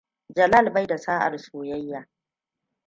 Jalal 0.35 0.71
bai 0.73 0.87
da 0.87 0.97
sa'ar 0.97 1.37
soyayya. 1.39 2.09